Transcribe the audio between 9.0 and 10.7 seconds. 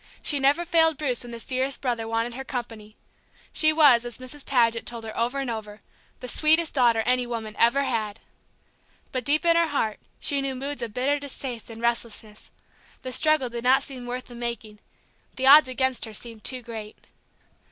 But deep in her heart she knew